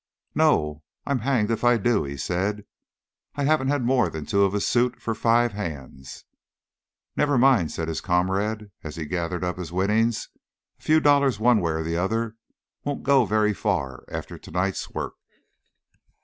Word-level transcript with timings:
"No, 0.33 0.81
I'm 1.05 1.19
hanged 1.19 1.51
if 1.51 1.63
I 1.63 1.77
do," 1.77 2.03
he 2.05 2.17
said; 2.17 2.65
"I 3.35 3.43
haven't 3.43 3.67
had 3.67 3.83
more 3.83 4.09
than 4.09 4.25
two 4.25 4.43
of 4.45 4.55
a 4.55 4.59
suit 4.59 4.99
for 4.99 5.13
five 5.13 5.51
hands." 5.51 6.25
"Never 7.15 7.37
mind," 7.37 7.69
said 7.71 7.87
his 7.87 8.01
comrade, 8.01 8.71
as 8.83 8.95
he 8.95 9.05
gathered 9.05 9.43
up 9.43 9.59
his 9.59 9.71
winnings; 9.71 10.29
"a 10.79 10.81
few 10.81 11.01
dollars 11.01 11.39
one 11.39 11.61
way 11.61 11.73
or 11.73 11.83
the 11.83 11.97
other 11.97 12.35
won't 12.83 13.03
go 13.03 13.25
very 13.25 13.53
far 13.53 14.03
after 14.07 14.39
to 14.39 14.49
night's 14.49 14.89
work." 14.89 15.13